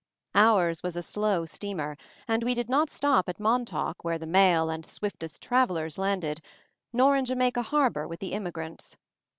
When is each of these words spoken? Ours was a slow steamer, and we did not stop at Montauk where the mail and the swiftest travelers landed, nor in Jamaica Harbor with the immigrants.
Ours 0.33 0.81
was 0.81 0.95
a 0.95 1.03
slow 1.03 1.45
steamer, 1.45 1.95
and 2.27 2.43
we 2.43 2.55
did 2.55 2.69
not 2.71 2.89
stop 2.89 3.29
at 3.29 3.39
Montauk 3.39 4.03
where 4.03 4.17
the 4.17 4.25
mail 4.25 4.71
and 4.71 4.83
the 4.83 4.89
swiftest 4.89 5.43
travelers 5.43 5.99
landed, 5.99 6.41
nor 6.91 7.15
in 7.15 7.23
Jamaica 7.23 7.61
Harbor 7.61 8.07
with 8.07 8.19
the 8.19 8.31
immigrants. 8.33 8.97